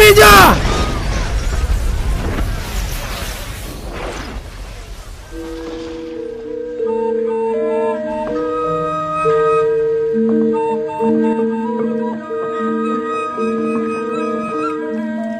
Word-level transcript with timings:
meja! 0.00 0.56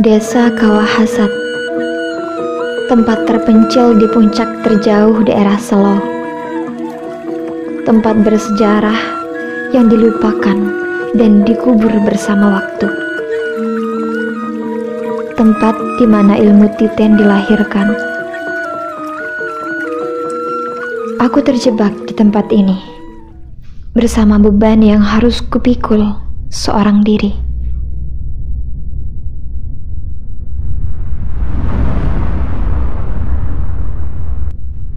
Desa 0.04 0.52
Kawahasat. 0.52 1.32
Tempat 2.92 3.24
terpencil 3.24 3.96
di 3.96 4.04
puncak 4.12 4.60
terjauh 4.60 5.24
daerah 5.24 5.56
Selo. 5.56 5.96
Tempat 7.88 8.20
bersejarah 8.20 9.00
yang 9.72 9.88
dilupakan 9.88 10.58
dan 11.16 11.40
dikubur 11.48 11.90
bersama 12.04 12.60
waktu 12.60 13.03
Tempat 15.44 15.76
di 16.00 16.08
mana 16.08 16.40
ilmu 16.40 16.72
titen 16.80 17.20
dilahirkan. 17.20 17.92
Aku 21.20 21.44
terjebak 21.44 21.92
di 22.08 22.16
tempat 22.16 22.48
ini 22.48 22.80
Bersama 23.92 24.40
beban 24.40 24.80
yang 24.80 25.04
harus 25.04 25.44
kupikul 25.44 26.16
seorang 26.48 27.04
diri. 27.04 27.36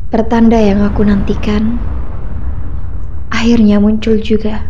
Pertanda 0.08 0.64
yang 0.64 0.80
aku 0.80 1.04
nantikan 1.04 1.76
akhirnya 3.36 3.84
muncul 3.84 4.16
juga. 4.24 4.64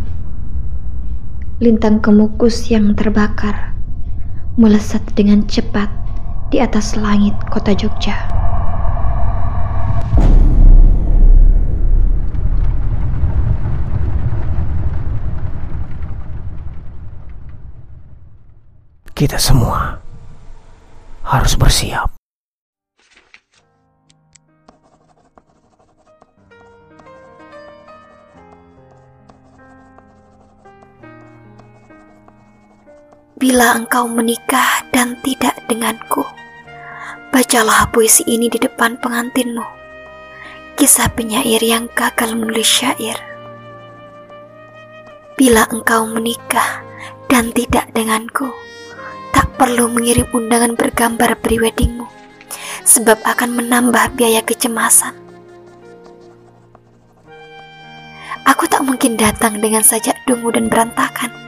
Lintang 1.62 2.02
kemukus 2.02 2.66
yang 2.66 2.98
terbakar 2.98 3.77
melesat 4.58 5.06
dengan 5.14 5.46
cepat 5.46 5.86
di 6.50 6.58
atas 6.58 6.98
langit 6.98 7.38
kota 7.54 7.78
Jogja. 7.78 8.18
Kita 19.14 19.38
semua 19.38 19.98
harus 21.26 21.58
bersiap. 21.58 22.17
Bila 33.38 33.78
engkau 33.78 34.10
menikah 34.10 34.82
dan 34.90 35.14
tidak 35.22 35.54
denganku, 35.70 36.26
bacalah 37.30 37.86
puisi 37.94 38.26
ini 38.26 38.50
di 38.50 38.58
depan 38.58 38.98
pengantinmu. 38.98 39.62
Kisah 40.74 41.14
penyair 41.14 41.62
yang 41.62 41.86
gagal 41.94 42.34
menulis 42.34 42.66
syair. 42.66 43.14
Bila 45.38 45.70
engkau 45.70 46.10
menikah 46.10 46.82
dan 47.30 47.54
tidak 47.54 47.86
denganku, 47.94 48.50
tak 49.30 49.54
perlu 49.54 49.86
mengirim 49.86 50.26
undangan 50.34 50.74
bergambar 50.74 51.38
preweddingmu, 51.38 52.10
sebab 52.90 53.22
akan 53.22 53.54
menambah 53.54 54.18
biaya 54.18 54.42
kecemasan. 54.42 55.14
Aku 58.50 58.66
tak 58.66 58.82
mungkin 58.82 59.14
datang 59.14 59.62
dengan 59.62 59.86
sajak 59.86 60.18
dungu 60.26 60.50
dan 60.50 60.74
berantakan 60.74 61.47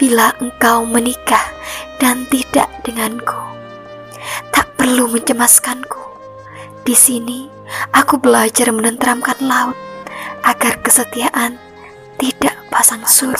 bila 0.00 0.32
engkau 0.40 0.88
menikah 0.88 1.44
dan 2.00 2.24
tidak 2.32 2.72
denganku. 2.80 3.36
Tak 4.48 4.72
perlu 4.80 5.12
mencemaskanku. 5.12 6.00
Di 6.80 6.96
sini 6.96 7.52
aku 7.92 8.16
belajar 8.16 8.72
menenteramkan 8.72 9.36
laut 9.44 9.76
agar 10.40 10.80
kesetiaan 10.80 11.60
tidak 12.16 12.56
pasang 12.72 13.04
surut. 13.04 13.36